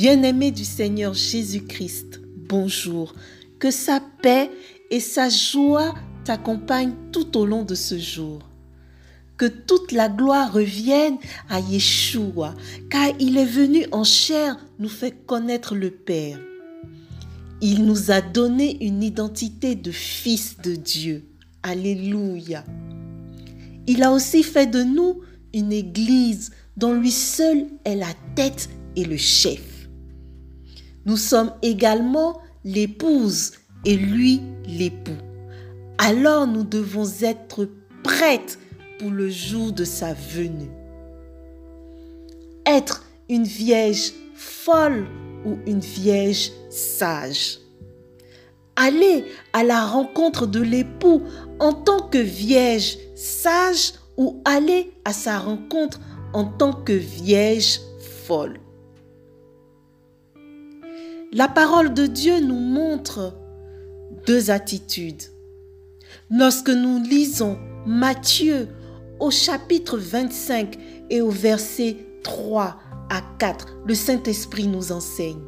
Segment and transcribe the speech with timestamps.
[0.00, 3.12] Bien-aimé du Seigneur Jésus-Christ, bonjour.
[3.58, 4.50] Que sa paix
[4.90, 5.94] et sa joie
[6.24, 8.38] t'accompagnent tout au long de ce jour.
[9.36, 11.18] Que toute la gloire revienne
[11.50, 12.54] à Yeshua,
[12.88, 16.40] car il est venu en chair nous faire connaître le Père.
[17.60, 21.26] Il nous a donné une identité de fils de Dieu.
[21.62, 22.64] Alléluia.
[23.86, 25.20] Il a aussi fait de nous
[25.52, 29.69] une église dont lui seul est la tête et le chef.
[31.06, 33.52] Nous sommes également l'épouse
[33.84, 35.16] et lui l'époux.
[35.98, 37.68] Alors nous devons être
[38.02, 38.58] prêtes
[38.98, 40.70] pour le jour de sa venue.
[42.66, 45.06] Être une vierge folle
[45.46, 47.58] ou une vierge sage.
[48.76, 51.22] Aller à la rencontre de l'époux
[51.58, 56.00] en tant que vierge sage ou aller à sa rencontre
[56.32, 57.80] en tant que vierge
[58.24, 58.60] folle.
[61.32, 63.36] La parole de Dieu nous montre
[64.26, 65.22] deux attitudes.
[66.28, 68.66] Lorsque nous lisons Matthieu
[69.20, 70.76] au chapitre 25
[71.08, 72.76] et au verset 3
[73.10, 75.38] à 4, le Saint-Esprit nous enseigne.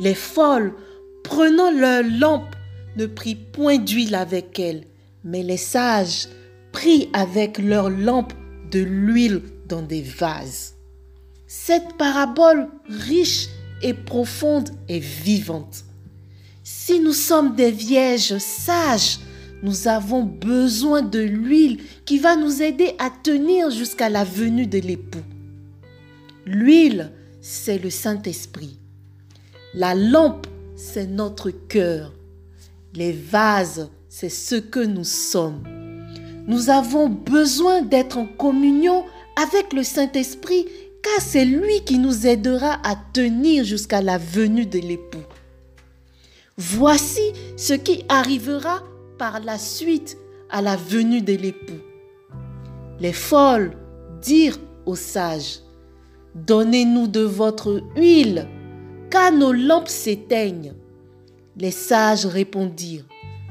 [0.00, 0.74] Les folles,
[1.22, 2.56] prenant leur lampe,
[2.96, 4.82] ne prit point d'huile avec elles,
[5.22, 6.26] mais les sages
[6.72, 8.32] prit avec leur lampe
[8.72, 10.74] de l'huile dans des vases.
[11.46, 13.46] Cette parabole riche
[13.82, 15.84] et profonde est vivante.
[16.62, 19.18] Si nous sommes des vierges sages,
[19.62, 24.78] nous avons besoin de l'huile qui va nous aider à tenir jusqu'à la venue de
[24.78, 25.22] l'époux.
[26.46, 28.78] L'huile, c'est le Saint-Esprit.
[29.74, 32.12] La lampe, c'est notre cœur.
[32.94, 35.62] Les vases, c'est ce que nous sommes.
[36.46, 39.04] Nous avons besoin d'être en communion
[39.40, 40.66] avec le Saint-Esprit
[41.10, 45.24] car c'est lui qui nous aidera à tenir jusqu'à la venue de l'époux.
[46.56, 48.82] Voici ce qui arrivera
[49.18, 50.16] par la suite
[50.50, 51.80] à la venue de l'époux.
[52.98, 53.76] Les folles
[54.20, 55.60] dirent aux sages,
[56.34, 58.46] Donnez-nous de votre huile,
[59.10, 60.74] car nos lampes s'éteignent.
[61.56, 63.06] Les sages répondirent,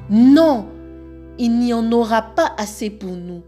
[0.09, 0.67] Non,
[1.37, 3.41] il n'y en aura pas assez pour nous.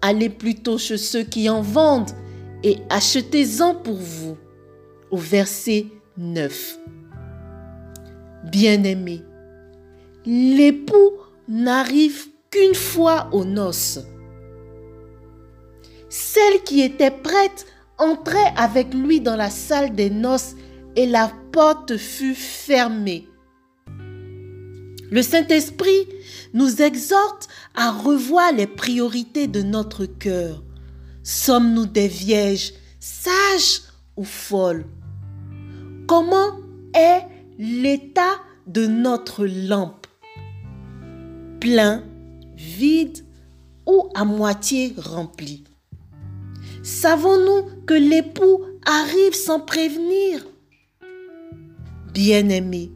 [0.00, 2.12] Allez plutôt chez ceux qui en vendent
[2.62, 4.36] et achetez-en pour vous.
[5.10, 5.86] Au verset
[6.16, 6.78] 9.
[8.50, 9.22] Bien-aimé,
[10.26, 11.12] l'époux
[11.48, 14.00] n'arrive qu'une fois aux noces.
[16.08, 17.66] Celle qui était prête
[17.98, 20.54] entrait avec lui dans la salle des noces
[20.96, 23.28] et la porte fut fermée.
[25.10, 26.06] Le Saint-Esprit
[26.52, 30.62] nous exhorte à revoir les priorités de notre cœur.
[31.30, 33.82] Sommes-nous des vierges sages
[34.16, 34.86] ou folles?
[36.06, 36.56] Comment
[36.94, 37.20] est
[37.58, 40.06] l'état de notre lampe?
[41.60, 42.02] Plein,
[42.56, 43.26] vide
[43.84, 45.64] ou à moitié rempli?
[46.82, 50.46] Savons-nous que l'époux arrive sans prévenir?
[52.14, 52.90] Bien-aimés,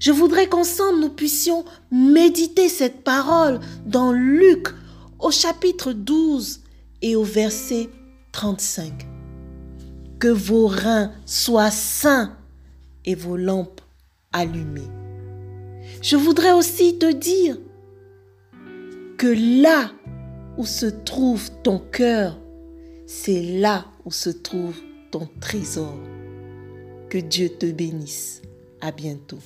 [0.00, 4.66] je voudrais qu'ensemble nous puissions méditer cette parole dans Luc
[5.20, 6.61] au chapitre 12
[7.02, 7.88] et au verset
[8.32, 9.06] 35.
[10.18, 12.36] Que vos reins soient sains
[13.04, 13.80] et vos lampes
[14.32, 14.88] allumées.
[16.00, 17.58] Je voudrais aussi te dire
[19.18, 19.90] que là
[20.56, 22.38] où se trouve ton cœur,
[23.06, 24.76] c'est là où se trouve
[25.10, 25.94] ton trésor.
[27.08, 28.42] Que Dieu te bénisse.
[28.80, 29.38] À bientôt.